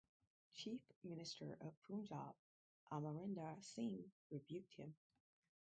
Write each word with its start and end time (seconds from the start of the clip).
Chief 0.59 0.81
Minister 1.09 1.59
of 1.61 1.75
Punjab 1.83 2.33
Amarinder 2.91 3.61
Singh 3.63 4.11
rebuked 4.31 4.73
him. 4.73 4.95